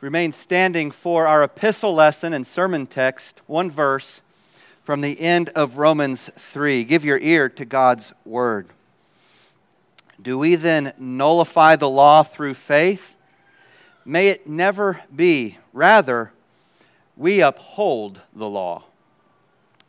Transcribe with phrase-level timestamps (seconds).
[0.00, 4.20] remain standing for our epistle lesson and sermon text, one verse
[4.84, 6.84] from the end of Romans 3.
[6.84, 8.68] Give your ear to God's word.
[10.20, 13.14] Do we then nullify the law through faith?
[14.04, 15.58] May it never be.
[15.72, 16.32] Rather,
[17.16, 18.84] we uphold the law.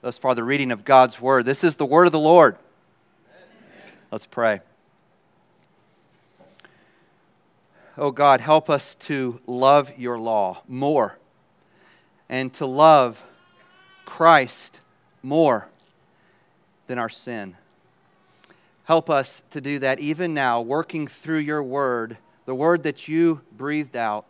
[0.01, 1.45] Thus far, the reading of God's word.
[1.45, 2.57] This is the word of the Lord.
[3.31, 3.93] Amen.
[4.11, 4.61] Let's pray.
[8.01, 11.17] Oh God, help us to love your law more
[12.29, 13.21] and to love
[14.05, 14.79] Christ
[15.21, 15.67] more
[16.87, 17.57] than our sin.
[18.85, 23.41] Help us to do that even now, working through your word, the word that you
[23.57, 24.23] breathed out.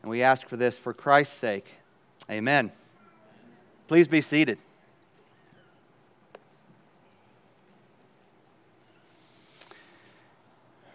[0.00, 1.66] And we ask for this for Christ's sake.
[2.30, 2.72] Amen.
[3.86, 4.56] Please be seated.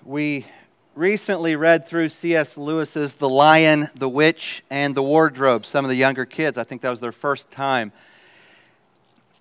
[0.03, 0.47] We
[0.95, 2.57] recently read through C.S.
[2.57, 5.65] Lewis's The Lion, the Witch, and the Wardrobe.
[5.65, 7.91] Some of the younger kids, I think that was their first time.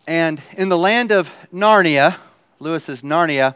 [0.06, 2.16] And in the land of Narnia,
[2.58, 3.54] Lewis's Narnia,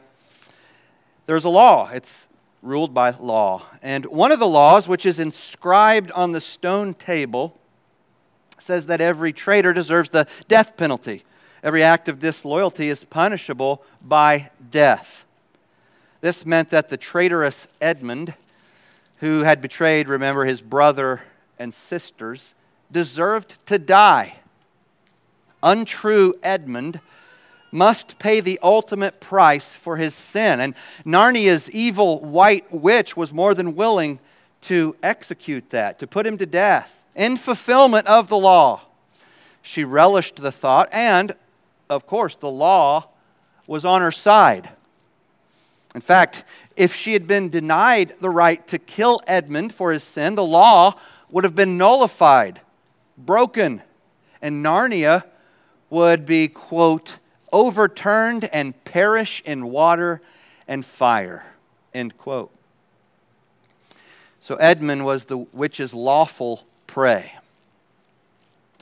[1.26, 1.90] there's a law.
[1.90, 2.28] It's
[2.62, 3.62] ruled by law.
[3.82, 7.58] And one of the laws, which is inscribed on the stone table,
[8.58, 11.24] says that every traitor deserves the death penalty.
[11.62, 15.25] Every act of disloyalty is punishable by death.
[16.20, 18.34] This meant that the traitorous Edmund,
[19.18, 21.22] who had betrayed, remember, his brother
[21.58, 22.54] and sisters,
[22.90, 24.36] deserved to die.
[25.62, 27.00] Untrue Edmund
[27.72, 30.60] must pay the ultimate price for his sin.
[30.60, 34.18] And Narnia's evil white witch was more than willing
[34.62, 38.82] to execute that, to put him to death in fulfillment of the law.
[39.62, 41.34] She relished the thought, and
[41.90, 43.08] of course, the law
[43.66, 44.70] was on her side.
[45.96, 46.44] In fact,
[46.76, 50.94] if she had been denied the right to kill Edmund for his sin, the law
[51.30, 52.60] would have been nullified,
[53.16, 53.82] broken,
[54.42, 55.24] and Narnia
[55.88, 57.16] would be, quote,
[57.50, 60.20] overturned and perish in water
[60.68, 61.46] and fire,
[61.94, 62.50] end quote.
[64.42, 67.32] So Edmund was the witch's lawful prey.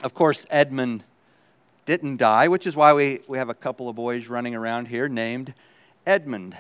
[0.03, 1.05] Of course, Edmund
[1.87, 5.09] didn't die, which is why we, we have a couple of boys running around here
[5.09, 5.55] named
[6.05, 6.57] Edmund.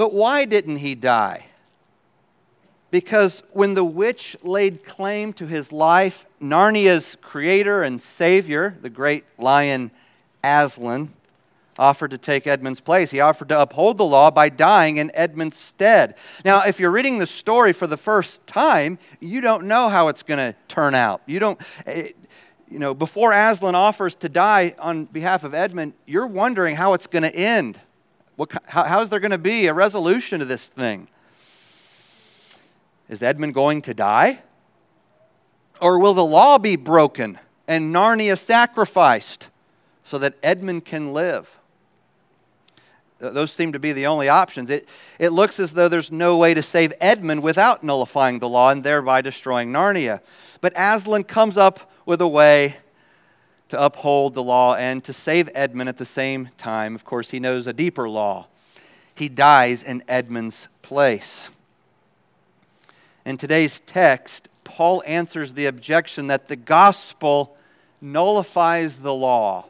[0.00, 1.44] But why didn't he die?
[2.90, 9.24] Because when the witch laid claim to his life, Narnia's creator and savior, the great
[9.36, 9.90] lion
[10.42, 11.12] Aslan,
[11.78, 13.10] offered to take Edmund's place.
[13.10, 16.14] He offered to uphold the law by dying in Edmund's stead.
[16.46, 20.22] Now, if you're reading the story for the first time, you don't know how it's
[20.22, 21.20] going to turn out.
[21.26, 21.60] You don't.
[21.84, 22.12] Eh,
[22.70, 27.06] you know, before Aslan offers to die on behalf of Edmund, you're wondering how it's
[27.06, 27.78] going to end.
[28.40, 31.08] What, how, how's there going to be a resolution to this thing?
[33.10, 34.40] Is Edmund going to die?
[35.78, 39.50] Or will the law be broken and Narnia sacrificed
[40.04, 41.58] so that Edmund can live?
[43.18, 44.70] Those seem to be the only options.
[44.70, 48.70] It, it looks as though there's no way to save Edmund without nullifying the law
[48.70, 50.22] and thereby destroying Narnia.
[50.62, 52.76] But Aslan comes up with a way
[53.70, 56.94] to uphold the law and to save Edmund at the same time.
[56.94, 58.46] Of course, he knows a deeper law.
[59.14, 61.50] He dies in Edmund's place.
[63.24, 67.56] In today's text, Paul answers the objection that the gospel
[68.00, 69.66] nullifies the law.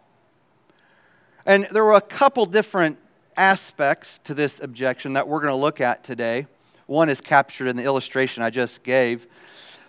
[1.44, 2.98] And there were a couple different
[3.36, 6.46] aspects to this objection that we're going to look at today.
[6.86, 9.26] One is captured in the illustration I just gave.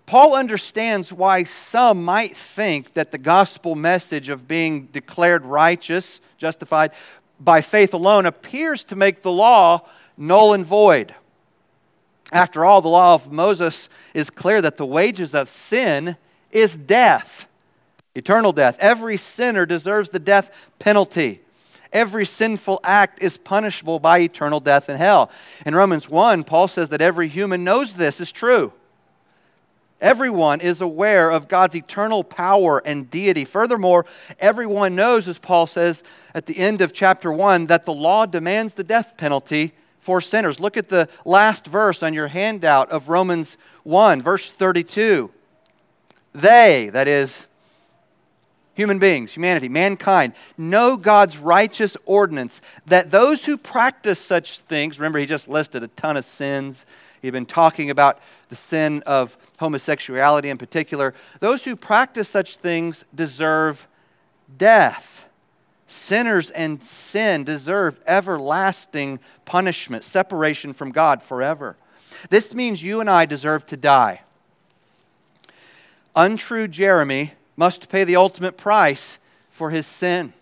[0.06, 6.91] Paul understands why some might think that the gospel message of being declared righteous, justified
[7.39, 11.16] by faith alone, appears to make the law null and void.
[12.31, 16.18] After all, the law of Moses is clear that the wages of sin
[16.51, 17.47] is death,
[18.16, 18.78] eternal death.
[18.79, 21.41] Every sinner deserves the death penalty.
[21.94, 25.29] Every sinful act is punishable by eternal death in hell.
[25.66, 28.72] In Romans 1, Paul says that every human knows this is true.
[30.01, 33.45] Everyone is aware of God's eternal power and deity.
[33.45, 34.07] Furthermore,
[34.39, 36.01] everyone knows, as Paul says
[36.33, 40.59] at the end of chapter 1, that the law demands the death penalty for sinners.
[40.59, 45.30] Look at the last verse on your handout of Romans 1, verse 32.
[46.33, 47.47] They, that is,
[48.74, 55.19] human beings, humanity, mankind, know God's righteous ordinance that those who practice such things, remember,
[55.19, 56.88] he just listed a ton of sins
[57.21, 58.19] He'd been talking about
[58.50, 61.13] the sin of homosexuality in particular.
[61.39, 63.88] Those who practice such things deserve
[64.57, 65.27] death.
[65.88, 71.75] Sinners and sin deserve everlasting punishment, separation from God forever.
[72.29, 74.21] This means you and I deserve to die.
[76.15, 79.19] untrue Jeremy must pay the ultimate price
[79.50, 80.33] for his sin.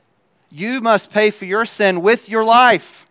[0.52, 3.06] You must pay for your sin with your life.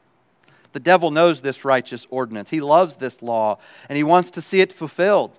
[0.72, 2.50] The devil knows this righteous ordinance.
[2.50, 5.32] He loves this law and he wants to see it fulfilled.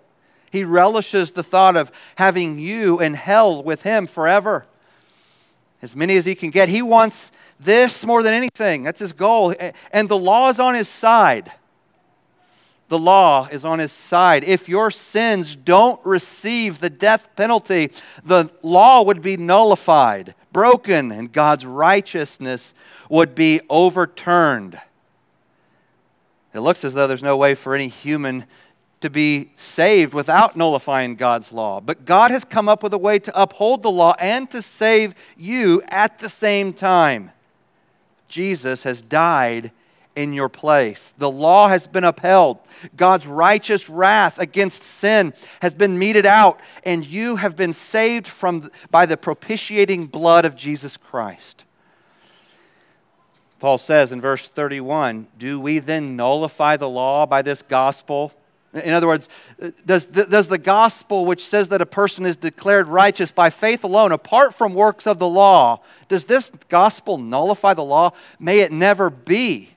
[0.51, 4.65] He relishes the thought of having you in hell with him forever.
[5.81, 6.67] As many as he can get.
[6.67, 8.83] He wants this more than anything.
[8.83, 9.53] That's his goal.
[9.93, 11.53] And the law is on his side.
[12.89, 14.43] The law is on his side.
[14.43, 17.91] If your sins don't receive the death penalty,
[18.25, 22.73] the law would be nullified, broken, and God's righteousness
[23.07, 24.79] would be overturned.
[26.53, 28.45] It looks as though there's no way for any human
[29.01, 31.79] to be saved without nullifying God's law.
[31.79, 35.15] But God has come up with a way to uphold the law and to save
[35.37, 37.31] you at the same time.
[38.27, 39.71] Jesus has died
[40.15, 41.13] in your place.
[41.17, 42.59] The law has been upheld.
[42.97, 48.69] God's righteous wrath against sin has been meted out, and you have been saved from,
[48.91, 51.63] by the propitiating blood of Jesus Christ.
[53.59, 58.33] Paul says in verse 31 Do we then nullify the law by this gospel?
[58.71, 59.29] In other words,
[59.85, 63.83] does the, does the gospel, which says that a person is declared righteous by faith
[63.83, 68.11] alone, apart from works of the law, does this gospel nullify the law?
[68.39, 69.71] May it never be.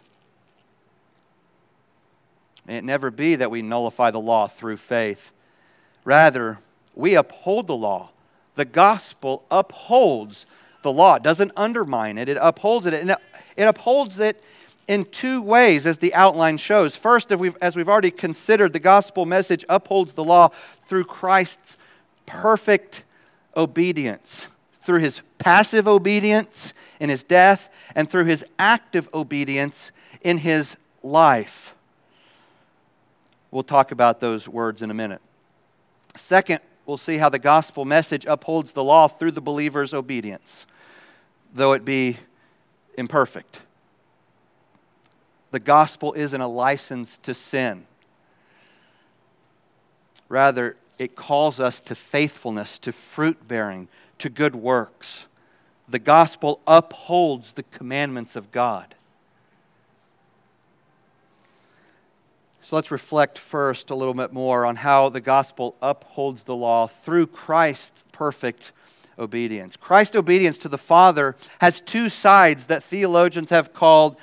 [2.67, 5.32] May it never be that we nullify the law through faith.
[6.05, 6.58] Rather,
[6.94, 8.11] we uphold the law.
[8.55, 10.44] The gospel upholds
[10.82, 11.17] the law.
[11.17, 12.94] It doesn't undermine it, it upholds it.
[12.94, 13.17] And
[13.56, 14.43] it upholds it
[14.88, 16.96] in two ways, as the outline shows.
[16.96, 20.49] First, we've, as we've already considered, the gospel message upholds the law
[20.82, 21.76] through Christ's
[22.26, 23.05] perfect
[23.56, 24.49] obedience,
[24.81, 29.93] through his passive obedience in his death, and through his active obedience
[30.23, 31.75] in his life.
[33.50, 35.20] We'll talk about those words in a minute.
[36.17, 40.67] Second, we'll see how the gospel message upholds the law through the believer's obedience,
[41.52, 42.16] though it be
[42.96, 43.62] imperfect.
[45.50, 47.87] The gospel isn't a license to sin.
[50.28, 53.88] Rather, it calls us to faithfulness, to fruit bearing,
[54.19, 55.26] to good works.
[55.88, 58.94] The gospel upholds the commandments of God.
[62.62, 66.87] So let's reflect first a little bit more on how the gospel upholds the law
[66.87, 68.72] through Christ's perfect
[69.19, 69.76] obedience.
[69.76, 74.17] Christ's obedience to the Father has two sides that theologians have called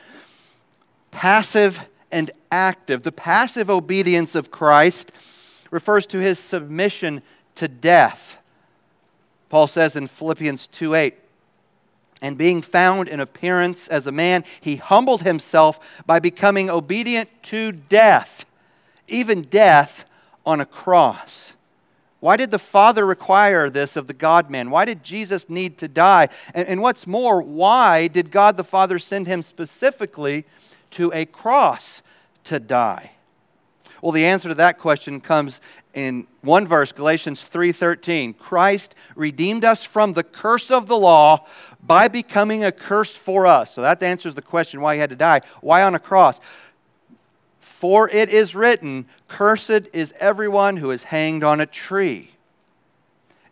[1.12, 1.82] passive
[2.12, 3.04] and active.
[3.04, 5.12] The passive obedience of Christ
[5.72, 7.22] refers to his submission
[7.56, 8.38] to death.
[9.50, 11.16] Paul says in Philippians 2 8,
[12.22, 17.72] and being found in appearance as a man, he humbled himself by becoming obedient to
[17.72, 18.46] death,
[19.08, 20.06] even death
[20.46, 21.54] on a cross.
[22.20, 24.70] Why did the Father require this of the God man?
[24.70, 26.28] Why did Jesus need to die?
[26.54, 30.46] And, and, what's more, why did God the Father send him specifically
[30.92, 32.02] to a cross
[32.46, 33.12] to die?
[34.02, 35.60] Well, the answer to that question comes
[35.94, 38.34] in one verse, Galatians 3:13.
[38.34, 41.46] Christ redeemed us from the curse of the law
[41.82, 43.74] by becoming a curse for us.
[43.74, 45.42] So that answers the question why he had to die.
[45.62, 46.40] Why on a cross?
[47.80, 52.32] For it is written, Cursed is everyone who is hanged on a tree.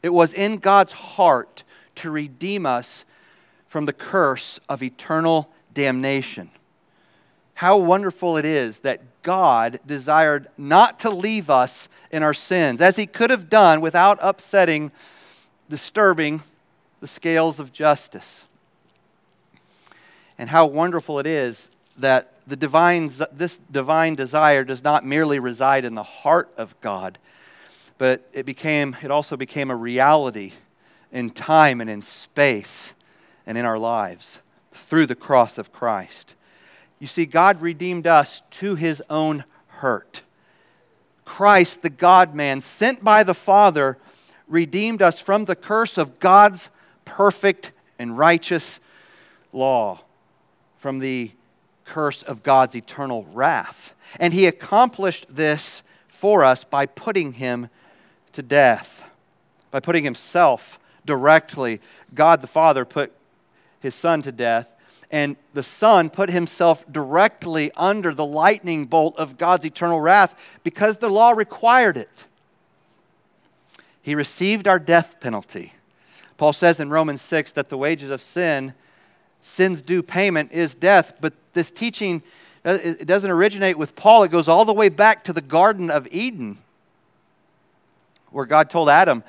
[0.03, 1.63] It was in God's heart
[1.95, 3.05] to redeem us
[3.69, 6.51] from the curse of eternal damnation.
[7.53, 12.97] How wonderful it is that God desired not to leave us in our sins, as
[12.97, 14.91] He could have done without upsetting,
[15.69, 16.41] disturbing
[16.99, 18.43] the scales of justice.
[20.37, 25.83] And how wonderful it is that the divine, this divine desire does not merely reside
[25.83, 27.17] in the heart of God,
[27.97, 30.53] but it, became, it also became a reality
[31.11, 32.93] in time and in space
[33.45, 34.39] and in our lives
[34.71, 36.35] through the cross of Christ.
[36.99, 40.21] You see, God redeemed us to his own hurt.
[41.25, 43.97] Christ, the God man, sent by the Father,
[44.47, 46.69] redeemed us from the curse of God's
[47.05, 48.79] perfect and righteous
[49.51, 49.99] law,
[50.77, 51.31] from the
[51.87, 53.95] curse of God's eternal wrath.
[54.19, 57.69] And he accomplished this for us by putting him
[58.33, 59.09] to death,
[59.71, 61.81] by putting himself directly.
[62.13, 63.13] God the Father put
[63.79, 64.73] his Son to death,
[65.09, 70.97] and the Son put himself directly under the lightning bolt of God's eternal wrath because
[70.97, 72.25] the law required it.
[74.01, 75.73] He received our death penalty.
[76.37, 78.73] Paul says in Romans 6 that the wages of sin
[79.41, 81.13] sin's due payment is death.
[81.19, 82.21] But this teaching
[82.67, 85.89] uh, it doesn't originate with Paul, it goes all the way back to the Garden
[85.89, 86.57] of Eden,
[88.29, 89.23] where God told Adam,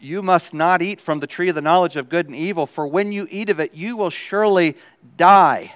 [0.00, 2.84] You must not eat from the tree of the knowledge of good and evil, for
[2.84, 4.74] when you eat of it, you will surely
[5.16, 5.74] die.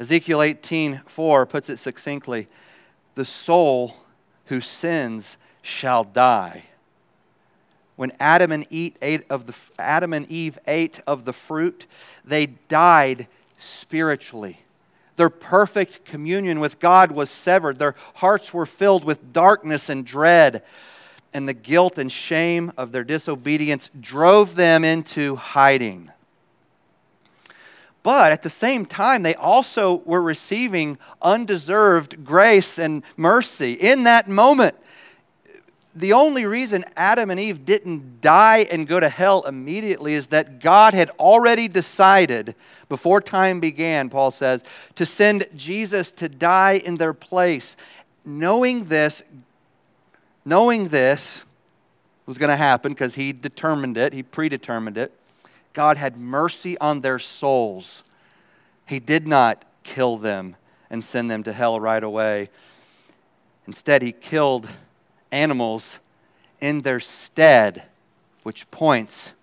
[0.00, 2.46] Ezekiel 18:4 puts it succinctly
[3.14, 3.96] The soul
[4.46, 6.64] who sins shall die.
[7.98, 11.84] When Adam and, Eve ate of the, Adam and Eve ate of the fruit,
[12.24, 13.26] they died
[13.58, 14.60] spiritually.
[15.16, 17.80] Their perfect communion with God was severed.
[17.80, 20.62] Their hearts were filled with darkness and dread.
[21.34, 26.12] And the guilt and shame of their disobedience drove them into hiding.
[28.04, 34.28] But at the same time, they also were receiving undeserved grace and mercy in that
[34.28, 34.76] moment
[35.94, 40.60] the only reason Adam and Eve didn't die and go to hell immediately is that
[40.60, 42.54] God had already decided,
[42.88, 44.64] before time began, Paul says,
[44.94, 47.76] to send Jesus to die in their place.
[48.24, 49.22] Knowing this,
[50.44, 51.44] knowing this
[52.26, 55.12] was going to happen because he determined it, he predetermined it,
[55.72, 58.04] God had mercy on their souls.
[58.86, 60.56] He did not kill them
[60.90, 62.50] and send them to hell right away.
[63.66, 64.68] Instead, he killed
[65.30, 65.98] animals
[66.60, 67.84] in their stead,
[68.42, 69.34] which points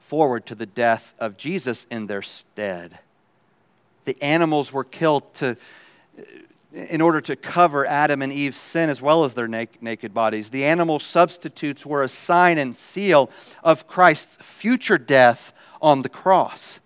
[0.00, 2.98] forward to the death of Jesus in their stead.
[4.04, 5.56] The animals were killed to,
[6.72, 10.50] in order to cover Adam and Eve's sin as well as their naked bodies.
[10.50, 13.30] The animal substitutes were a sign and seal
[13.62, 16.80] of Christ's future death on the cross.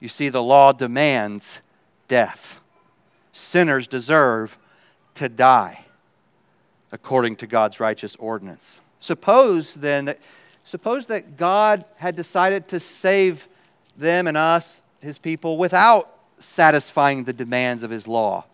[0.00, 1.62] You see, the law demands
[2.08, 2.60] death.
[3.32, 4.58] Sinners deserve
[5.14, 5.84] to die
[6.94, 8.80] according to God's righteous ordinance.
[9.00, 10.20] Suppose then that
[10.64, 13.48] suppose that God had decided to save
[13.96, 16.08] them and us, his people, without
[16.38, 18.44] satisfying the demands of his law.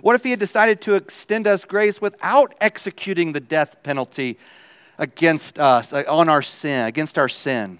[0.00, 4.38] What if he had decided to extend us grace without executing the death penalty
[4.96, 7.78] against us, uh, on our sin, against our sin?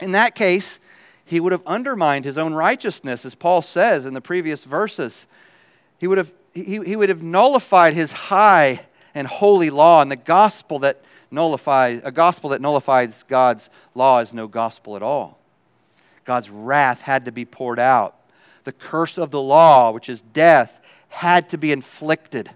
[0.00, 0.80] In that case,
[1.22, 5.26] he would have undermined his own righteousness, as Paul says in the previous verses.
[5.98, 8.80] He would have he, he would have nullified his high
[9.14, 11.00] and holy law and the gospel that
[11.30, 15.38] nullifies a gospel that nullifies God's law is no gospel at all.
[16.24, 18.14] God's wrath had to be poured out.
[18.64, 22.50] The curse of the law, which is death, had to be inflicted.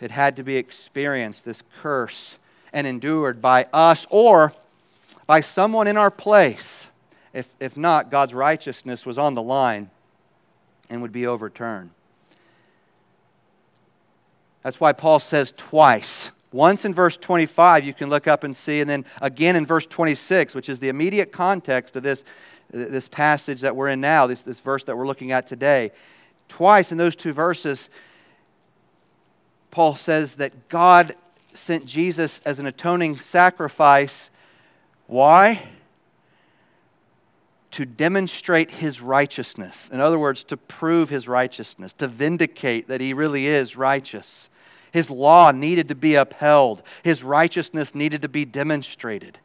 [0.00, 2.38] It had to be experienced, this curse,
[2.72, 4.52] and endured by us or
[5.26, 6.88] by someone in our place.
[7.32, 9.90] If, if not, God's righteousness was on the line
[10.90, 11.90] and would be overturned.
[14.62, 16.30] That's why Paul says twice.
[16.52, 19.86] Once in verse 25, you can look up and see, and then again in verse
[19.86, 22.24] 26, which is the immediate context of this,
[22.70, 25.90] this passage that we're in now, this, this verse that we're looking at today.
[26.48, 27.90] Twice in those two verses,
[29.70, 31.14] Paul says that God
[31.52, 34.30] sent Jesus as an atoning sacrifice.
[35.06, 35.68] Why?
[37.78, 39.88] To demonstrate his righteousness.
[39.92, 44.50] In other words, to prove his righteousness, to vindicate that he really is righteous.
[44.90, 49.38] His law needed to be upheld, his righteousness needed to be demonstrated,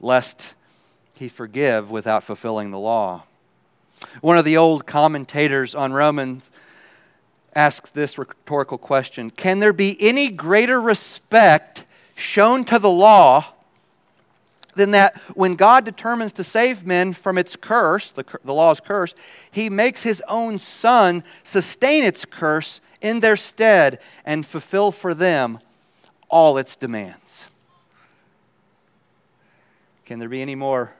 [0.00, 0.54] lest
[1.12, 3.24] he forgive without fulfilling the law.
[4.22, 6.50] One of the old commentators on Romans
[7.54, 11.84] asks this rhetorical question Can there be any greater respect
[12.16, 13.44] shown to the law?
[14.74, 19.14] Than that when God determines to save men from its curse, the, the law's curse,
[19.50, 25.58] he makes his own son sustain its curse in their stead and fulfill for them
[26.28, 27.46] all its demands.
[30.04, 30.92] Can there be any more,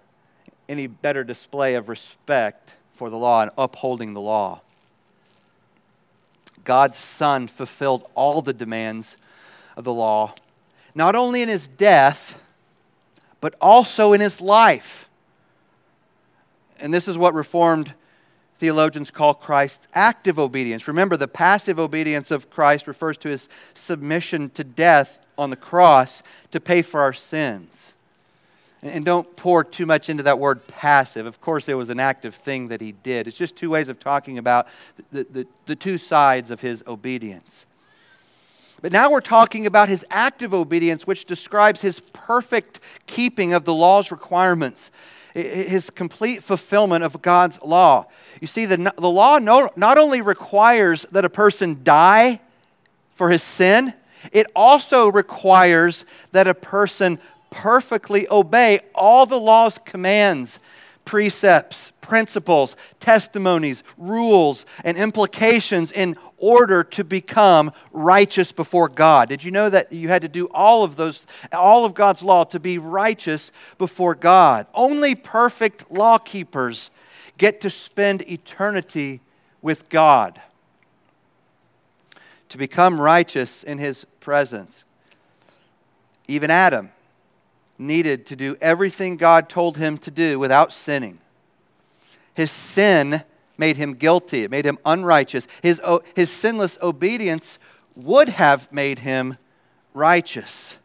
[0.69, 4.61] any better display of respect for the law and upholding the law?
[6.65, 9.17] God's Son fulfilled all the demands
[9.77, 10.35] of the law,
[10.95, 12.40] not only in his death
[13.41, 15.09] but also in his life.
[16.79, 17.95] And this is what Reformed
[18.57, 20.87] theologians call Christ's active obedience.
[20.87, 26.23] Remember, the passive obedience of Christ refers to his submission to death on the cross
[26.51, 27.95] to pay for our sins.
[28.83, 31.27] And don't pour too much into that word passive.
[31.27, 33.27] Of course, it was an active thing that he did.
[33.27, 34.69] It's just two ways of talking about
[35.13, 37.67] the, the, the two sides of his obedience.
[38.83, 43.75] But now we're talking about his active obedience, which describes his perfect keeping of the
[43.75, 44.91] law's requirements,
[45.35, 48.07] his complete fulfillment of God's law.
[48.41, 52.41] You see, the, the law no, not only requires that a person die
[53.15, 53.93] for his sin,
[54.33, 57.19] it also requires that a person
[57.51, 60.59] perfectly obey all the law's commands
[61.05, 69.29] precepts, principles, testimonies, rules, and implications in order to become righteous before God.
[69.29, 72.45] Did you know that you had to do all of those, all of God's law
[72.45, 74.67] to be righteous before God?
[74.75, 76.91] Only perfect law keepers
[77.39, 79.21] get to spend eternity
[79.63, 80.41] with God.
[82.49, 84.85] To become righteous in His presence.
[86.27, 86.91] Even Adam
[87.81, 91.19] needed to do everything God told him to do without sinning.
[92.35, 93.25] His sin
[93.61, 95.47] made him guilty, it made him unrighteous.
[95.63, 95.81] His,
[96.17, 97.61] his sinless obedience
[97.95, 99.37] would have made him
[99.95, 100.79] righteous.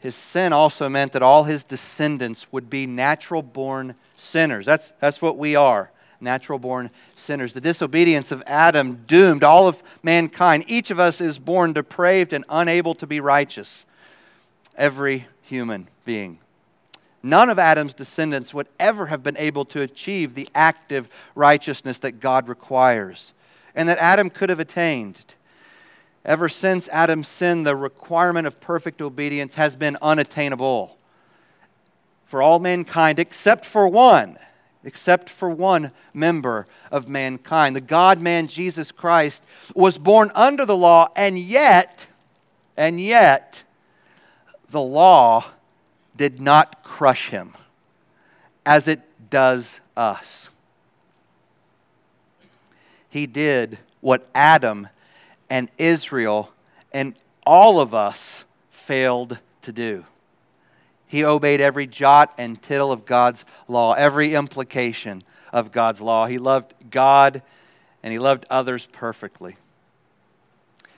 [0.00, 4.64] His sin also meant that all his descendants would be natural born sinners.
[4.64, 7.52] That's, that's what we are natural born sinners.
[7.52, 10.64] The disobedience of Adam doomed all of mankind.
[10.66, 13.84] Each of us is born depraved and unable to be righteous.
[14.76, 16.38] Every human being.
[17.22, 22.20] None of Adam's descendants would ever have been able to achieve the active righteousness that
[22.20, 23.32] God requires
[23.74, 25.34] and that Adam could have attained.
[26.24, 30.96] Ever since Adam's sin, the requirement of perfect obedience has been unattainable
[32.26, 34.38] for all mankind except for one,
[34.84, 37.74] except for one member of mankind.
[37.74, 39.44] The God man Jesus Christ
[39.74, 42.06] was born under the law, and yet,
[42.76, 43.64] and yet,
[44.70, 45.46] the law
[46.18, 47.54] did not crush him
[48.66, 50.50] as it does us.
[53.08, 54.88] He did what Adam
[55.48, 56.50] and Israel
[56.92, 57.14] and
[57.46, 60.04] all of us failed to do.
[61.06, 65.22] He obeyed every jot and tittle of God's law, every implication
[65.52, 66.26] of God's law.
[66.26, 67.40] He loved God
[68.02, 69.56] and he loved others perfectly.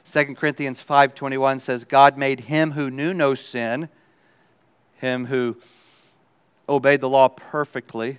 [0.04, 3.88] 2 Corinthians 5:21 says God made him who knew no sin
[5.00, 5.56] him who
[6.68, 8.18] obeyed the law perfectly,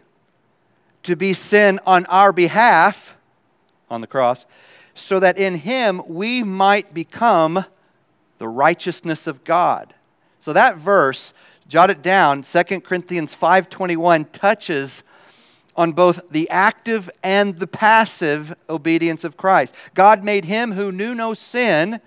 [1.04, 3.16] to be sin on our behalf
[3.90, 4.46] on the cross,
[4.94, 7.66] so that in him we might become
[8.38, 9.94] the righteousness of God.
[10.40, 11.34] So that verse,
[11.68, 15.04] jot it down, 2 Corinthians 5:21 touches
[15.76, 19.74] on both the active and the passive obedience of Christ.
[19.94, 22.02] God made him who knew no sin,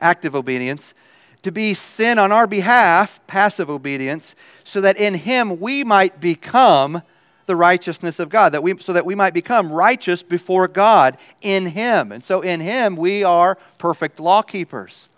[0.00, 0.94] active obedience,
[1.42, 7.02] to be sin on our behalf, passive obedience, so that in him we might become
[7.46, 11.66] the righteousness of God, that we, so that we might become righteous before God in
[11.66, 12.12] him.
[12.12, 15.08] And so in him we are perfect law keepers.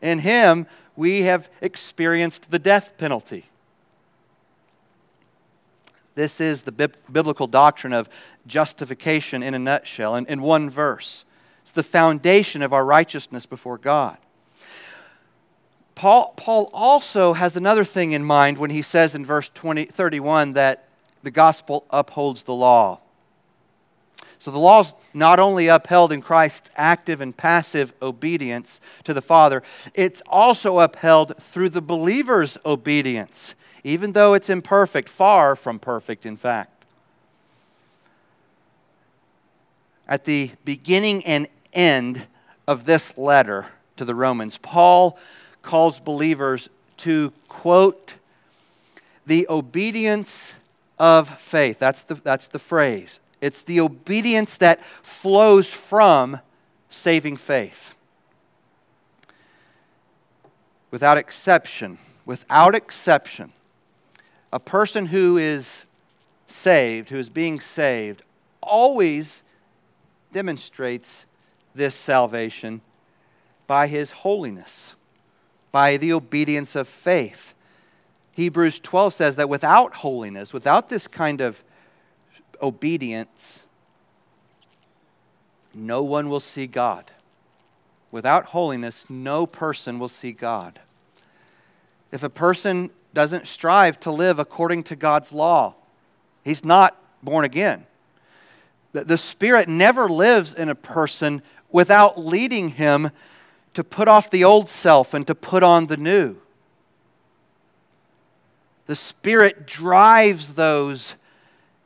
[0.00, 3.46] In him we have experienced the death penalty.
[6.14, 6.72] This is the
[7.10, 8.08] biblical doctrine of
[8.46, 11.24] justification in a nutshell, in, in one verse.
[11.62, 14.18] It's the foundation of our righteousness before God.
[15.94, 20.54] Paul, Paul also has another thing in mind when he says in verse 20, 31
[20.54, 20.88] that
[21.22, 23.00] the gospel upholds the law.
[24.38, 29.22] So the law is not only upheld in Christ's active and passive obedience to the
[29.22, 29.62] Father,
[29.94, 33.54] it's also upheld through the believer's obedience,
[33.84, 36.84] even though it's imperfect, far from perfect, in fact.
[40.06, 42.26] At the beginning and end
[42.68, 45.18] of this letter to the Romans, Paul
[45.64, 48.14] calls believers to quote
[49.26, 50.54] the obedience
[50.98, 51.78] of faith.
[51.78, 53.20] That's the, that's the phrase.
[53.40, 56.40] It's the obedience that flows from
[56.88, 57.94] saving faith.
[60.90, 63.52] Without exception, without exception,
[64.52, 65.86] a person who is
[66.46, 68.22] saved, who is being saved,
[68.62, 69.42] always
[70.32, 71.26] demonstrates
[71.74, 72.80] this salvation
[73.66, 74.94] by his holiness
[75.74, 77.52] by the obedience of faith.
[78.30, 81.64] Hebrews 12 says that without holiness, without this kind of
[82.62, 83.64] obedience,
[85.74, 87.10] no one will see God.
[88.12, 90.78] Without holiness, no person will see God.
[92.12, 95.74] If a person doesn't strive to live according to God's law,
[96.44, 97.84] he's not born again.
[98.92, 103.10] The Spirit never lives in a person without leading him
[103.74, 106.36] to put off the old self and to put on the new.
[108.86, 111.16] The Spirit drives those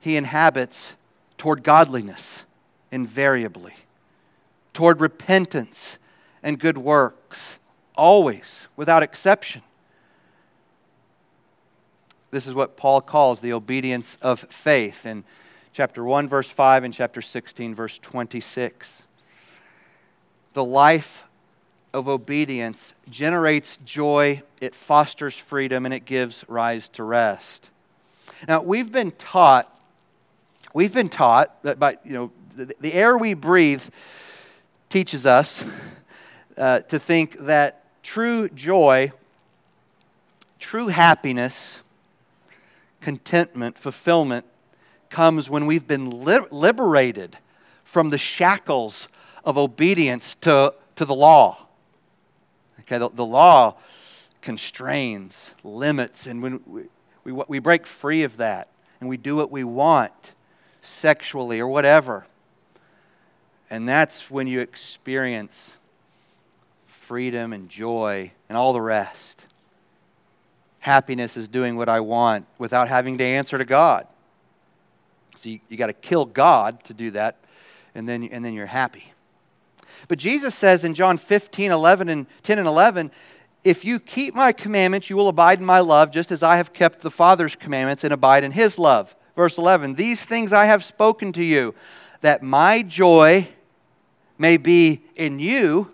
[0.01, 0.95] he inhabits
[1.37, 2.45] toward godliness
[2.91, 3.75] invariably,
[4.73, 5.99] toward repentance
[6.43, 7.59] and good works,
[7.97, 9.63] always, without exception.
[12.31, 15.25] This is what Paul calls the obedience of faith in
[15.73, 19.05] chapter 1, verse 5, and chapter 16, verse 26.
[20.53, 21.28] The life
[21.93, 27.71] of obedience generates joy, it fosters freedom, and it gives rise to rest.
[28.47, 29.75] Now, we've been taught,
[30.75, 33.83] we've been taught that by, you know, the, the air we breathe
[34.89, 35.65] teaches us
[36.57, 39.13] uh, to think that true joy,
[40.59, 41.83] true happiness,
[43.01, 44.45] contentment, fulfillment
[45.09, 47.39] comes when we've been li- liberated
[47.85, 49.09] from the shackles
[49.45, 51.68] of obedience to, to the law.
[52.89, 53.75] Okay, the, the law
[54.41, 56.85] constrains, limits, and when we,
[57.23, 60.33] we, we break free of that and we do what we want
[60.81, 62.25] sexually or whatever.
[63.69, 65.77] And that's when you experience
[66.87, 69.45] freedom and joy and all the rest.
[70.79, 74.07] Happiness is doing what I want without having to answer to God.
[75.37, 77.37] So you, you got to kill God to do that,
[77.95, 79.13] and then, and then you're happy.
[80.07, 83.11] But Jesus says in John 15, 11, and 10 and 11,
[83.65, 86.73] if you keep my commandments, you will abide in my love, just as I have
[86.73, 89.15] kept the Father's commandments and abide in his love.
[89.35, 91.75] Verse 11 These things I have spoken to you,
[92.21, 93.49] that my joy
[94.39, 95.93] may be in you,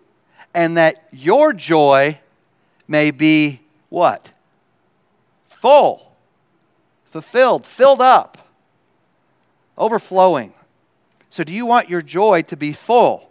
[0.54, 2.20] and that your joy
[2.86, 4.32] may be what?
[5.46, 6.12] Full,
[7.10, 8.48] fulfilled, filled up,
[9.78, 10.54] overflowing.
[11.30, 13.30] So, do you want your joy to be full?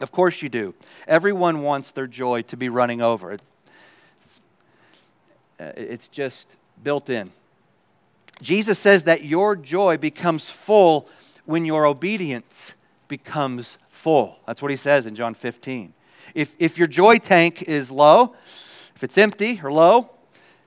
[0.00, 0.74] Of course you do.
[1.06, 3.32] Everyone wants their joy to be running over.
[3.32, 4.40] It's,
[5.60, 7.32] uh, it's just built in.
[8.40, 11.08] Jesus says that your joy becomes full
[11.44, 12.72] when your obedience
[13.08, 14.38] becomes full.
[14.46, 15.92] That's what he says in John 15.
[16.34, 18.34] If, if your joy tank is low,
[18.96, 20.10] if it's empty or low,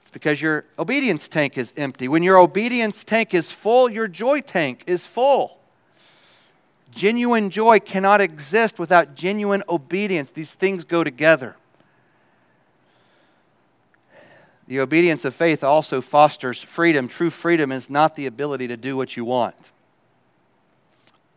[0.02, 2.08] it's because your obedience tank is empty.
[2.08, 5.58] When your obedience tank is full, your joy tank is full.
[6.94, 10.30] Genuine joy cannot exist without genuine obedience.
[10.32, 11.56] These things go together.
[14.68, 17.08] The obedience of faith also fosters freedom.
[17.08, 19.72] True freedom is not the ability to do what you want.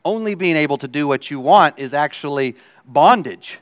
[0.05, 3.59] Only being able to do what you want is actually bondage.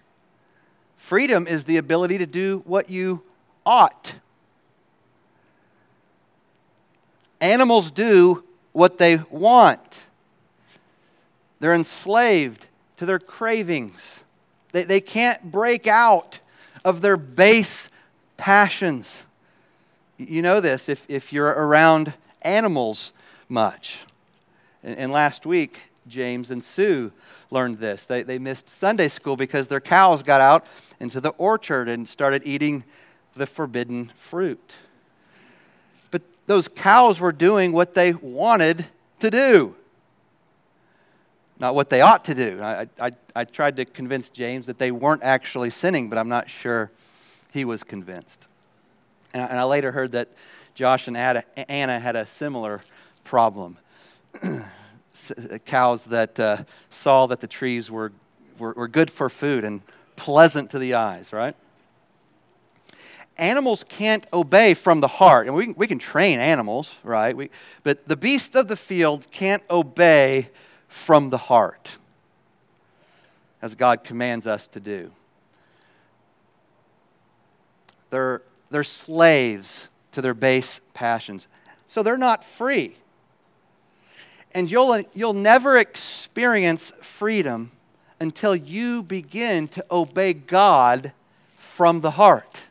[0.98, 3.22] Freedom is the ability to do what you
[3.64, 4.14] ought.
[7.40, 10.03] Animals do what they want.
[11.64, 12.66] They're enslaved
[12.98, 14.20] to their cravings.
[14.72, 16.40] They, they can't break out
[16.84, 17.88] of their base
[18.36, 19.24] passions.
[20.18, 23.14] You know this if, if you're around animals
[23.48, 24.00] much.
[24.82, 27.12] And, and last week, James and Sue
[27.50, 28.04] learned this.
[28.04, 30.66] They, they missed Sunday school because their cows got out
[31.00, 32.84] into the orchard and started eating
[33.34, 34.76] the forbidden fruit.
[36.10, 38.84] But those cows were doing what they wanted
[39.20, 39.76] to do
[41.58, 42.60] not what they ought to do.
[42.60, 46.50] I, I, I tried to convince James that they weren't actually sinning, but I'm not
[46.50, 46.90] sure
[47.52, 48.46] he was convinced.
[49.32, 50.28] And I, and I later heard that
[50.74, 52.80] Josh and Anna had a similar
[53.22, 53.78] problem.
[55.64, 58.12] Cows that uh, saw that the trees were,
[58.58, 59.82] were, were good for food and
[60.16, 61.54] pleasant to the eyes, right?
[63.36, 65.46] Animals can't obey from the heart.
[65.46, 67.36] And we, we can train animals, right?
[67.36, 67.50] We,
[67.84, 70.50] but the beasts of the field can't obey
[70.94, 71.96] from the heart,
[73.60, 75.10] as God commands us to do.
[78.10, 81.48] They're, they're slaves to their base passions,
[81.88, 82.96] so they're not free.
[84.52, 87.72] And you'll, you'll never experience freedom
[88.20, 91.10] until you begin to obey God
[91.56, 92.62] from the heart.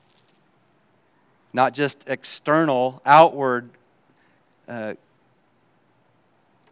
[1.52, 3.70] Not just external, outward
[4.70, 4.94] uh,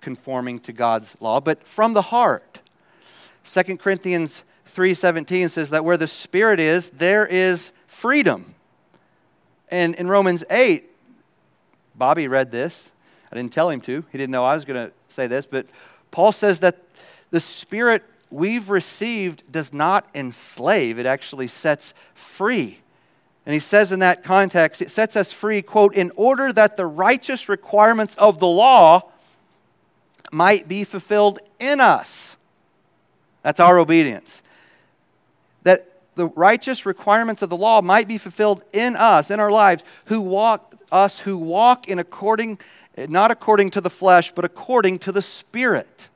[0.01, 2.59] conforming to God's law, but from the heart.
[3.43, 8.55] 2 Corinthians 3:17 says that where the spirit is, there is freedom.
[9.69, 10.89] And in Romans 8,
[11.95, 12.91] Bobby read this.
[13.31, 14.05] I didn't tell him to.
[14.11, 15.67] He didn't know I was going to say this, but
[16.09, 16.79] Paul says that
[17.29, 22.79] the spirit we've received does not enslave, it actually sets free.
[23.45, 26.85] And he says in that context, it sets us free, quote, in order that the
[26.85, 29.10] righteous requirements of the law
[30.31, 32.37] might be fulfilled in us.
[33.43, 34.41] That's our obedience.
[35.63, 39.83] That the righteous requirements of the law might be fulfilled in us, in our lives,
[40.05, 42.59] who walk us who walk in according
[42.97, 46.09] not according to the flesh, but according to the Spirit.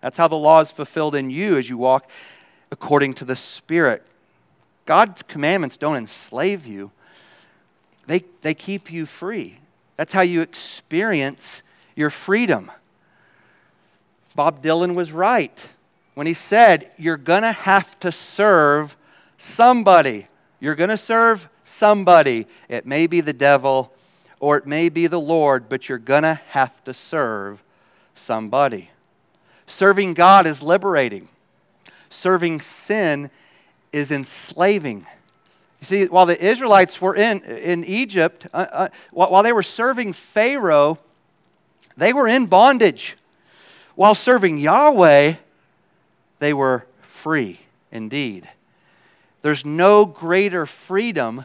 [0.00, 2.08] That's how the law is fulfilled in you as you walk
[2.70, 4.04] according to the Spirit.
[4.86, 6.90] God's commandments don't enslave you,
[8.06, 9.58] they, they keep you free.
[9.96, 11.62] That's how you experience
[11.94, 12.70] your freedom.
[14.40, 15.68] Bob Dylan was right
[16.14, 18.96] when he said, You're going to have to serve
[19.36, 20.28] somebody.
[20.60, 22.46] You're going to serve somebody.
[22.66, 23.92] It may be the devil
[24.38, 27.62] or it may be the Lord, but you're going to have to serve
[28.14, 28.88] somebody.
[29.66, 31.28] Serving God is liberating.
[32.08, 33.30] serving sin
[33.92, 35.00] is enslaving.
[35.80, 40.14] You see, while the Israelites were in, in Egypt, uh, uh, while they were serving
[40.14, 40.98] Pharaoh,
[41.94, 43.18] they were in bondage.
[44.00, 45.34] While serving Yahweh,
[46.38, 47.60] they were free
[47.92, 48.48] indeed.
[49.42, 51.44] There's no greater freedom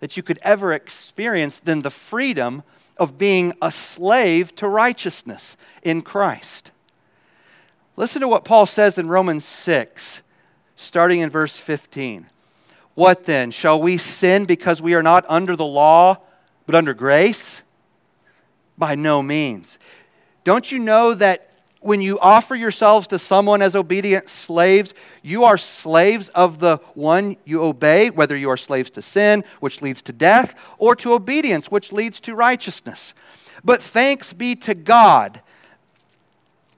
[0.00, 2.64] that you could ever experience than the freedom
[2.96, 6.72] of being a slave to righteousness in Christ.
[7.94, 10.22] Listen to what Paul says in Romans 6,
[10.74, 12.26] starting in verse 15.
[12.96, 13.52] What then?
[13.52, 16.16] Shall we sin because we are not under the law,
[16.66, 17.62] but under grace?
[18.76, 19.78] By no means.
[20.42, 21.50] Don't you know that
[21.82, 27.36] when you offer yourselves to someone as obedient slaves, you are slaves of the one
[27.44, 31.70] you obey, whether you are slaves to sin, which leads to death, or to obedience,
[31.70, 33.14] which leads to righteousness.
[33.64, 35.42] But thanks be to God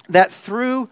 [0.09, 0.91] that through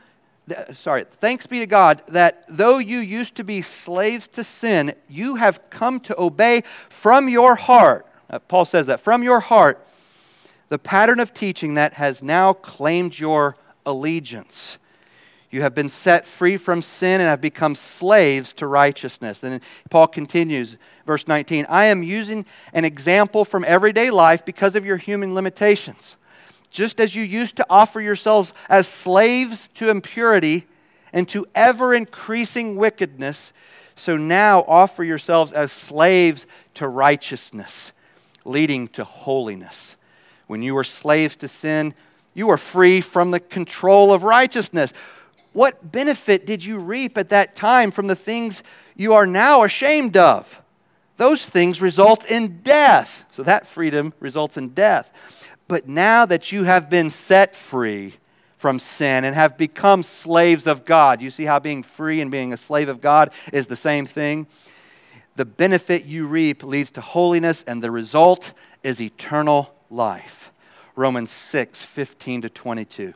[0.72, 5.36] sorry, thanks be to God that though you used to be slaves to sin, you
[5.36, 8.06] have come to obey from your heart.
[8.28, 9.86] Uh, Paul says that from your heart,
[10.68, 14.78] the pattern of teaching that has now claimed your allegiance.
[15.52, 19.38] You have been set free from sin and have become slaves to righteousness.
[19.38, 24.86] Then Paul continues, verse 19 I am using an example from everyday life because of
[24.86, 26.16] your human limitations.
[26.70, 30.66] Just as you used to offer yourselves as slaves to impurity
[31.12, 33.52] and to ever increasing wickedness,
[33.94, 37.92] so now offer yourselves as slaves to righteousness,
[38.46, 39.96] leading to holiness.
[40.46, 41.92] When you were slaves to sin,
[42.34, 44.92] you were free from the control of righteousness.
[45.52, 48.62] What benefit did you reap at that time from the things
[48.96, 50.62] you are now ashamed of?
[51.18, 53.24] Those things result in death.
[53.30, 55.12] So that freedom results in death.
[55.68, 58.14] But now that you have been set free
[58.56, 62.52] from sin and have become slaves of God, you see how being free and being
[62.52, 64.46] a slave of God is the same thing?
[65.36, 70.51] The benefit you reap leads to holiness, and the result is eternal life.
[70.94, 73.14] Romans 6 15 to 22.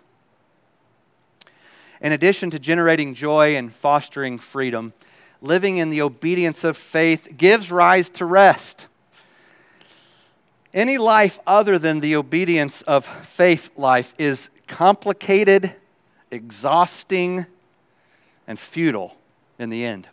[2.00, 4.92] In addition to generating joy and fostering freedom,
[5.40, 8.86] living in the obedience of faith gives rise to rest.
[10.74, 15.74] Any life other than the obedience of faith life is complicated,
[16.30, 17.46] exhausting,
[18.46, 19.16] and futile
[19.58, 20.08] in the end.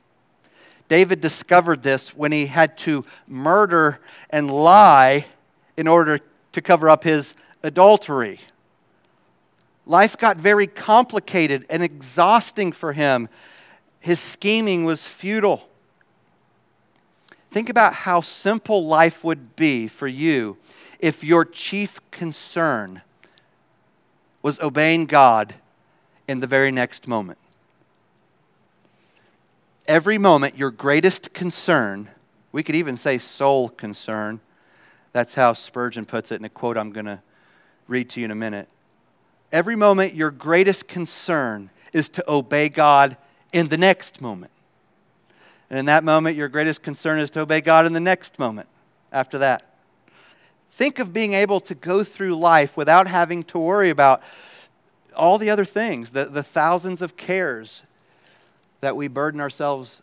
[0.87, 3.99] David discovered this when he had to murder
[4.29, 5.25] and lie
[5.75, 6.19] in order
[6.51, 8.39] to cover up his adultery.
[9.85, 13.29] Life got very complicated and exhausting for him.
[13.99, 15.67] His scheming was futile.
[17.49, 20.57] Think about how simple life would be for you
[20.99, 23.01] if your chief concern
[24.41, 25.55] was obeying God
[26.27, 27.37] in the very next moment.
[29.85, 32.09] Every moment, your greatest concern,
[32.51, 34.39] we could even say soul concern,
[35.11, 37.21] that's how Spurgeon puts it in a quote I'm going to
[37.93, 38.67] read to you in a minute.
[39.51, 43.17] Every moment, your greatest concern is to obey God
[43.53, 44.51] in the next moment.
[45.69, 48.67] And in that moment, your greatest concern is to obey God in the next moment
[49.11, 49.75] after that.
[50.71, 54.23] Think of being able to go through life without having to worry about
[55.15, 57.83] all the other things, the, the thousands of cares
[58.81, 60.01] that we burden ourselves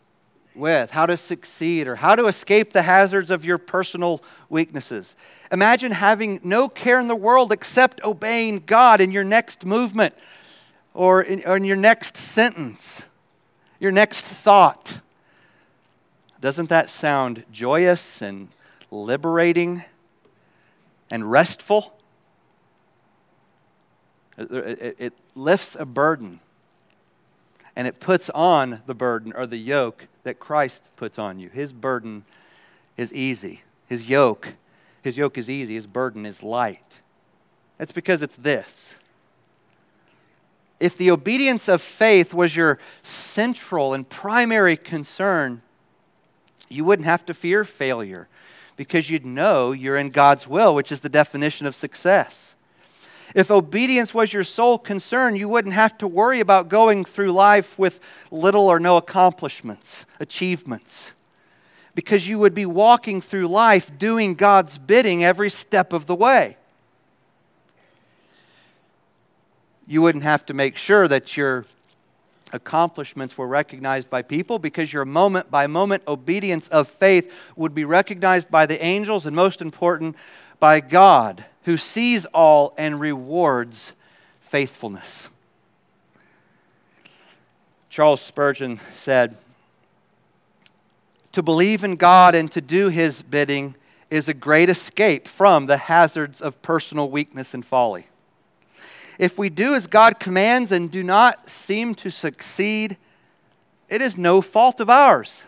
[0.55, 5.15] with, how to succeed, or how to escape the hazards of your personal weaknesses.
[5.51, 10.13] Imagine having no care in the world except obeying God in your next movement
[10.93, 13.03] or in, or in your next sentence,
[13.79, 14.99] your next thought.
[16.39, 18.49] Doesn't that sound joyous and
[18.89, 19.83] liberating
[21.09, 21.95] and restful?
[24.37, 26.39] It, it, it lifts a burden
[27.75, 31.49] and it puts on the burden or the yoke that Christ puts on you.
[31.49, 32.25] His burden
[32.97, 33.63] is easy.
[33.87, 34.53] His yoke,
[35.01, 35.73] his yoke is easy.
[35.73, 36.99] His burden is light.
[37.77, 38.95] That's because it's this.
[40.79, 45.61] If the obedience of faith was your central and primary concern,
[46.69, 48.27] you wouldn't have to fear failure
[48.77, 52.55] because you'd know you're in God's will, which is the definition of success.
[53.33, 57.79] If obedience was your sole concern, you wouldn't have to worry about going through life
[57.79, 61.13] with little or no accomplishments, achievements,
[61.95, 66.57] because you would be walking through life doing God's bidding every step of the way.
[69.87, 71.65] You wouldn't have to make sure that your
[72.53, 77.85] accomplishments were recognized by people because your moment by moment obedience of faith would be
[77.85, 80.17] recognized by the angels and, most important,
[80.59, 83.93] by God who sees all and rewards
[84.39, 85.29] faithfulness.
[87.89, 89.35] Charles Spurgeon said,
[91.33, 93.75] To believe in God and to do his bidding
[94.09, 98.07] is a great escape from the hazards of personal weakness and folly.
[99.19, 102.97] If we do as God commands and do not seem to succeed,
[103.87, 105.43] it is no fault of ours.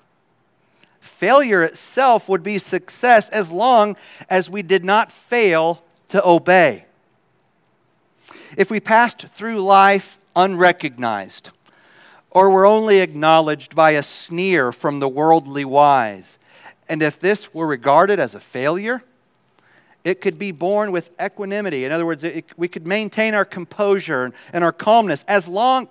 [0.99, 3.95] Failure itself would be success as long
[4.29, 5.81] as we did not fail
[6.13, 6.85] to obey.
[8.55, 11.49] If we passed through life unrecognized,
[12.29, 16.37] or were only acknowledged by a sneer from the worldly wise,
[16.87, 19.01] and if this were regarded as a failure,
[20.03, 21.83] it could be borne with equanimity.
[21.83, 25.87] In other words, it, we could maintain our composure and, and our calmness as long,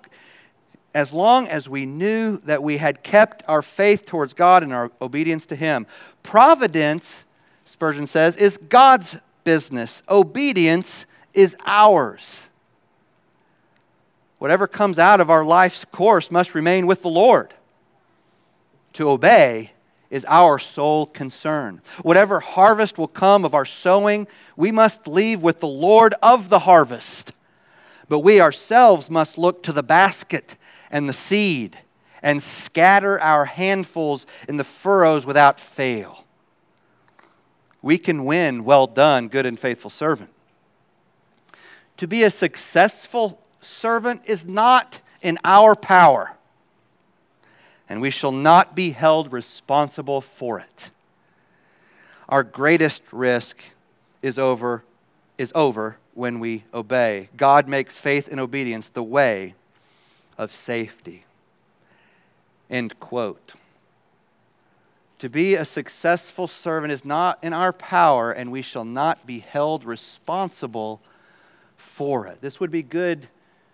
[0.95, 4.89] as long as we knew that we had kept our faith towards God and our
[5.01, 5.85] obedience to Him.
[6.21, 7.25] Providence,
[7.65, 12.49] Spurgeon says, is God's business, obedience is ours.
[14.39, 17.53] Whatever comes out of our life's course must remain with the Lord.
[18.93, 19.71] To obey
[20.09, 21.81] is our sole concern.
[22.03, 26.59] Whatever harvest will come of our sowing, we must leave with the Lord of the
[26.59, 27.31] harvest.
[28.09, 30.55] But we ourselves must look to the basket
[30.91, 31.77] and the seed
[32.21, 36.22] and scatter our handfuls in the furrows without fail.
[37.83, 40.31] We can win, well done, good and faithful servant.
[41.97, 46.33] To be a successful servant is not in our power
[47.93, 50.89] and we shall not be held responsible for it.
[52.27, 53.61] Our greatest risk
[54.23, 54.83] is over,
[55.37, 57.29] is over when we obey.
[57.37, 59.55] God makes faith and obedience the way
[60.37, 61.25] of safety.
[62.69, 63.53] End quote.
[65.23, 69.39] To be a successful servant is not in our power, and we shall not be
[69.39, 71.01] held responsible
[71.77, 72.41] for it.
[72.41, 73.29] This would be good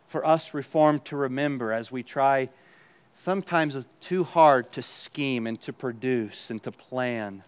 [0.08, 2.50] for us Reformed to remember as we try
[3.16, 7.42] sometimes too hard to scheme and to produce and to plan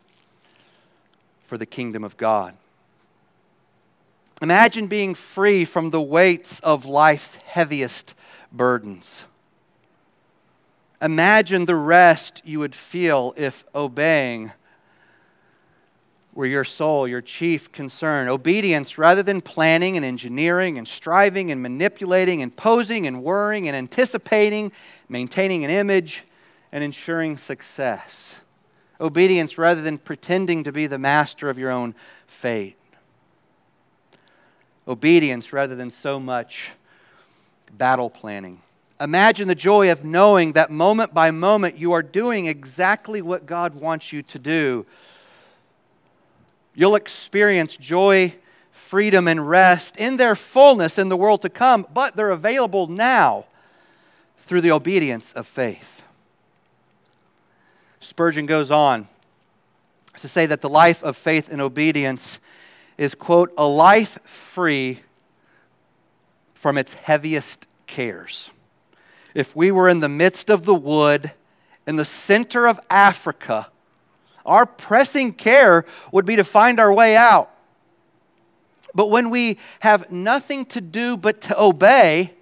[1.46, 2.56] for the kingdom of God.
[4.42, 8.16] Imagine being free from the weights of life's heaviest
[8.52, 9.26] burdens.
[11.02, 14.52] Imagine the rest you would feel if obeying
[16.34, 18.28] were your sole, your chief concern.
[18.28, 23.76] Obedience rather than planning and engineering and striving and manipulating and posing and worrying and
[23.76, 24.72] anticipating,
[25.10, 26.24] maintaining an image
[26.72, 28.40] and ensuring success.
[29.00, 31.96] Obedience rather than pretending to be the master of your own
[32.28, 32.78] fate.
[34.88, 36.72] Obedience rather than so much
[37.74, 38.62] battle planning.
[39.02, 43.74] Imagine the joy of knowing that moment by moment you are doing exactly what God
[43.76, 44.86] wants you to do
[46.74, 48.36] You'll experience joy,
[48.72, 53.46] freedom, and rest in their fullness in the world to come, but they're available now
[54.38, 56.04] through the obedience of faith.
[58.00, 59.08] Spurgeon goes on
[60.18, 62.40] to say that the life of faith and obedience
[62.98, 65.02] is, quote, a life free
[66.54, 68.50] from its heaviest cares.
[69.34, 71.32] If we were in the midst of the wood,
[71.88, 73.70] in the center of Africa,
[74.46, 77.50] our pressing care would be to find our way out.
[78.94, 82.34] But when we have nothing to do but to obey,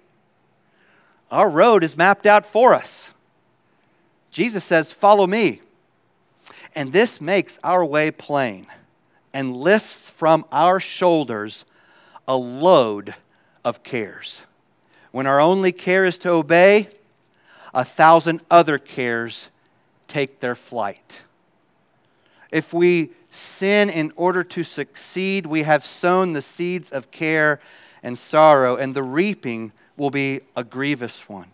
[1.30, 3.10] our road is mapped out for us.
[4.32, 5.60] Jesus says, Follow me.
[6.74, 8.66] And this makes our way plain
[9.32, 11.64] and lifts from our shoulders
[12.26, 13.14] a load
[13.64, 14.42] of cares.
[15.12, 16.88] When our only care is to obey,
[17.74, 19.50] a thousand other cares
[20.08, 21.22] take their flight.
[22.50, 27.60] If we sin in order to succeed, we have sown the seeds of care
[28.02, 31.48] and sorrow, and the reaping will be a grievous one.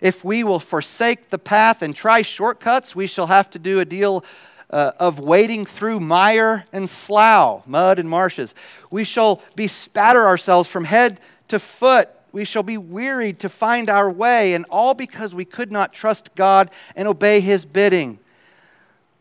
[0.00, 3.84] If we will forsake the path and try shortcuts, we shall have to do a
[3.84, 4.24] deal
[4.70, 8.54] uh, of wading through mire and slough, mud and marshes.
[8.90, 12.10] We shall bespatter ourselves from head to foot.
[12.38, 16.32] We shall be wearied to find our way, and all because we could not trust
[16.36, 18.20] God and obey His bidding.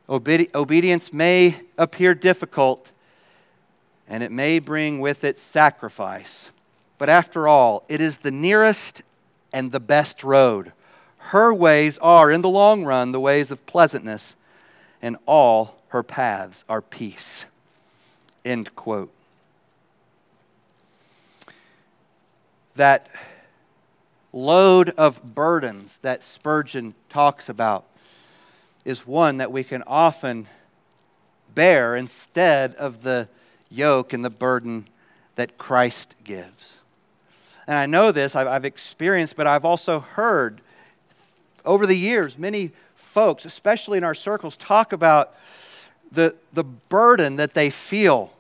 [0.08, 2.92] Obedi- obedience may appear difficult
[4.08, 6.52] and it may bring with it sacrifice.
[7.00, 9.02] But after all, it is the nearest
[9.52, 10.72] and the best road.
[11.18, 14.36] Her ways are, in the long run, the ways of pleasantness,
[15.02, 17.46] and all her paths are peace.
[18.46, 19.12] End quote.
[22.78, 23.08] That
[24.32, 27.86] load of burdens that Spurgeon talks about
[28.86, 30.48] is one that we can often
[31.56, 33.28] bear instead of the
[33.72, 34.88] yoke and the burden
[35.38, 36.78] that Christ gives.
[37.66, 40.62] And I know this, I've, I've experienced, but I've also heard
[41.66, 45.36] over the years, many folks, especially in our circles, talk about
[46.12, 48.34] the, the burden that they feel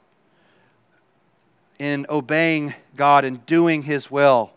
[1.80, 4.52] in obeying God and doing His will.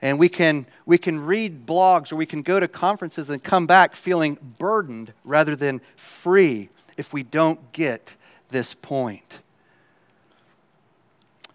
[0.00, 3.66] And we can, we can read blogs or we can go to conferences and come
[3.66, 8.16] back feeling burdened rather than free if we don't get
[8.50, 9.40] this point.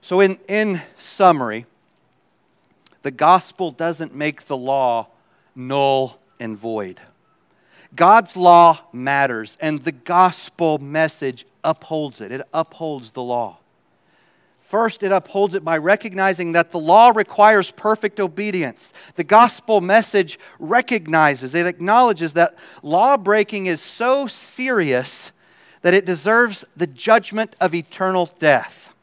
[0.01, 1.65] So, in, in summary,
[3.01, 5.07] the gospel doesn't make the law
[5.53, 7.01] null and void.
[7.95, 12.31] God's law matters, and the gospel message upholds it.
[12.31, 13.57] It upholds the law.
[14.67, 18.91] First, it upholds it by recognizing that the law requires perfect obedience.
[19.15, 22.53] The gospel message recognizes, it acknowledges that
[22.83, 25.31] law breaking is so serious
[25.83, 28.93] that it deserves the judgment of eternal death.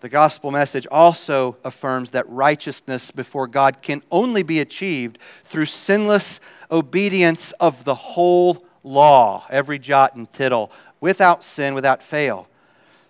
[0.00, 6.40] The gospel message also affirms that righteousness before God can only be achieved through sinless
[6.70, 12.48] obedience of the whole law, every jot and tittle, without sin, without fail.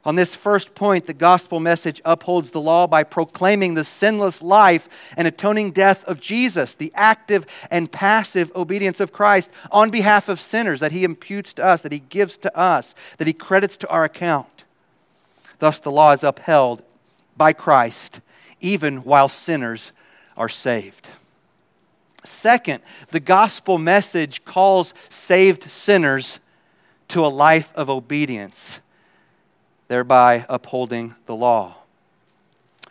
[0.06, 4.88] On this first point, the gospel message upholds the law by proclaiming the sinless life
[5.16, 10.40] and atoning death of Jesus, the active and passive obedience of Christ on behalf of
[10.40, 13.88] sinners that he imputes to us, that he gives to us, that he credits to
[13.88, 14.62] our account.
[15.58, 16.84] Thus, the law is upheld
[17.36, 18.20] by Christ
[18.60, 19.90] even while sinners
[20.36, 21.10] are saved.
[22.22, 22.80] Second,
[23.10, 26.38] the gospel message calls saved sinners
[27.08, 28.80] to a life of obedience
[29.88, 31.76] thereby upholding the law.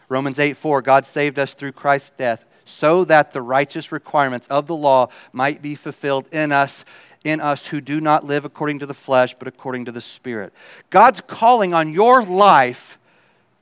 [0.08, 4.68] Romans 8 4, God saved us through Christ's death so that the righteous requirements of
[4.68, 6.86] the law might be fulfilled in us
[7.24, 10.54] in us who do not live according to the flesh but according to the spirit.
[10.92, 13.00] God's calling on your life,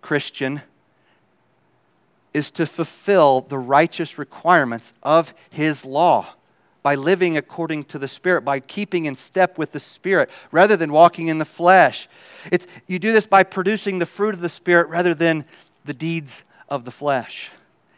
[0.01, 0.61] Christian,
[2.33, 6.33] is to fulfill the righteous requirements of his law
[6.83, 10.91] by living according to the Spirit, by keeping in step with the Spirit rather than
[10.91, 12.09] walking in the flesh.
[12.51, 15.45] It's, you do this by producing the fruit of the Spirit rather than
[15.85, 17.49] the deeds of the flesh.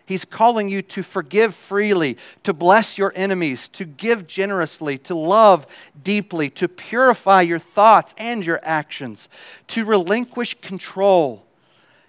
[0.05, 5.65] He's calling you to forgive freely, to bless your enemies, to give generously, to love
[6.03, 9.29] deeply, to purify your thoughts and your actions,
[9.69, 11.43] to relinquish control,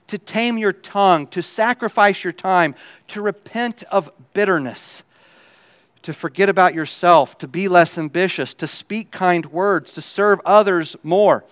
[0.08, 2.74] to tame your tongue, to sacrifice your time,
[3.08, 5.02] to repent of bitterness
[6.06, 10.94] to forget about yourself, to be less ambitious, to speak kind words, to serve others
[11.02, 11.42] more,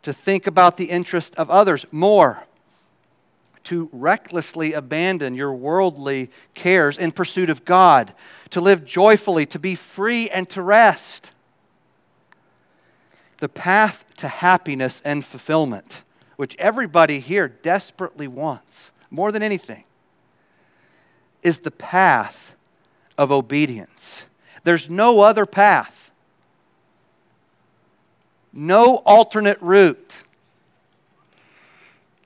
[0.00, 2.44] to think about the interest of others more,
[3.62, 8.14] to recklessly abandon your worldly cares in pursuit of God,
[8.48, 11.32] to live joyfully, to be free, and to rest.
[13.40, 16.04] The path to happiness and fulfillment,
[16.36, 19.84] which everybody here desperately wants more than anything,
[21.42, 22.54] is the path
[23.20, 24.24] of obedience.
[24.64, 26.10] There's no other path,
[28.50, 30.22] no alternate route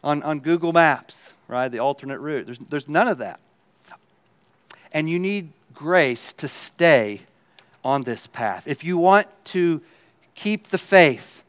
[0.04, 1.66] on, on Google Maps, right?
[1.66, 2.46] The alternate route.
[2.46, 3.40] There's, there's none of that.
[4.92, 7.22] And you need grace to stay
[7.84, 8.68] on this path.
[8.68, 9.82] If you want to
[10.36, 11.42] keep the faith,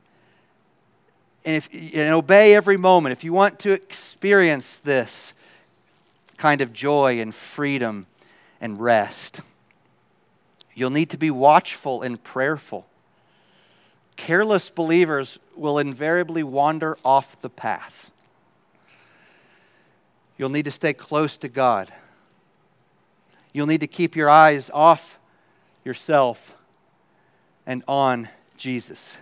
[1.45, 5.35] and, if, and obey every moment, if you want to experience this
[6.35, 8.07] kind of joy and freedom
[8.59, 9.41] and rest.
[10.73, 12.85] You'll need to be watchful and prayerful.
[14.15, 18.11] Careless believers will invariably wander off the path.
[20.37, 21.91] You'll need to stay close to God.
[23.53, 25.17] You'll need to keep your eyes off
[25.85, 26.55] yourself
[27.65, 28.27] and on
[28.57, 29.17] Jesus.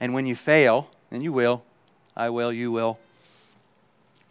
[0.00, 1.64] And when you fail, and you will,
[2.16, 2.98] I will, you will,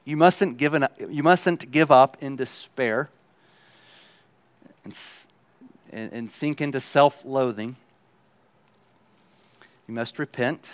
[0.06, 3.10] you mustn't give, an, you mustn't give up in despair
[4.84, 4.98] and,
[5.92, 7.76] and, and sink into self loathing.
[9.88, 10.72] You must repent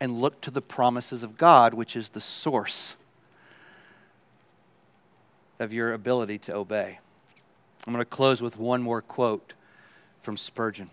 [0.00, 2.94] and look to the promises of God, which is the source
[5.58, 6.98] of your ability to obey.
[7.86, 9.54] I'm going to close with one more quote
[10.22, 10.90] from Spurgeon.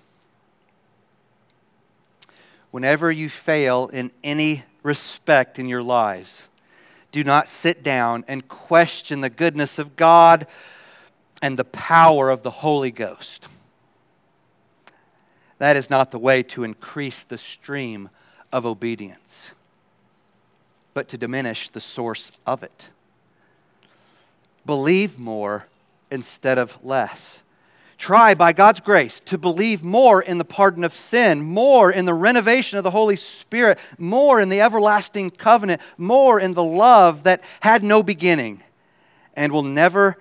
[2.71, 6.47] Whenever you fail in any respect in your lives,
[7.15, 10.45] do not sit down and question the goodness of God
[11.41, 13.47] and the power of the Holy Ghost.
[15.57, 18.09] That is not the way to increase the stream
[18.51, 19.53] of obedience,
[20.93, 22.89] but to diminish the source of it.
[24.65, 25.67] Believe more
[26.11, 27.43] instead of less.
[28.05, 32.13] Try, by God's grace, to believe more in the pardon of sin, more in the
[32.13, 37.41] renovation of the Holy Spirit, more in the everlasting covenant, more in the love that
[37.61, 38.61] had no beginning
[39.33, 40.19] and will never,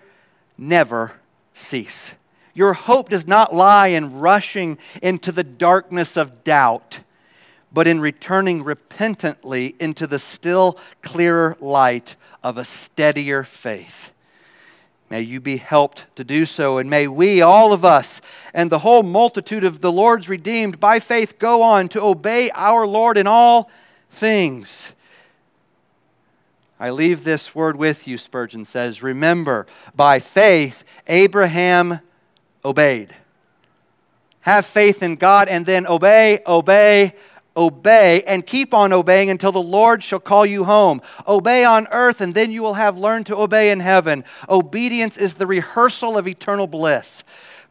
[0.57, 1.13] never
[1.53, 2.15] cease.
[2.55, 7.01] Your hope does not lie in rushing into the darkness of doubt,
[7.71, 14.14] but in returning repentantly into the still clearer light of a steadier faith.
[15.11, 18.21] May you be helped to do so, and may we, all of us,
[18.53, 22.87] and the whole multitude of the Lord's redeemed by faith, go on to obey our
[22.87, 23.71] Lord in all
[24.11, 24.93] things.
[26.81, 29.03] I leave this word with you, Spurgeon says.
[29.03, 32.01] Remember, by faith, Abraham
[32.65, 33.15] obeyed.
[34.41, 37.15] Have faith in God and then obey, obey,
[37.57, 41.01] obey, and keep on obeying until the Lord shall call you home.
[41.27, 44.25] Obey on earth, and then you will have learned to obey in heaven.
[44.49, 47.25] Obedience is the rehearsal of eternal bliss.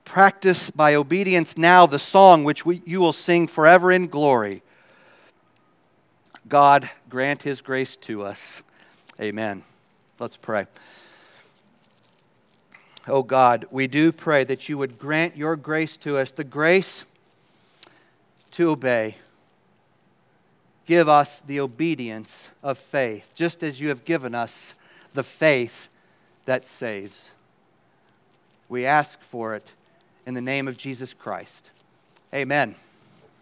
[0.05, 4.61] Practice by obedience now the song which we, you will sing forever in glory.
[6.47, 8.61] God grant his grace to us.
[9.19, 9.63] Amen.
[10.19, 10.67] Let's pray.
[13.07, 17.05] Oh God, we do pray that you would grant your grace to us, the grace
[18.51, 19.17] to obey.
[20.85, 24.73] Give us the obedience of faith, just as you have given us
[25.13, 25.87] the faith
[26.45, 27.31] that saves.
[28.67, 29.71] We ask for it
[30.25, 31.71] in the name of Jesus Christ.
[32.33, 32.75] Amen.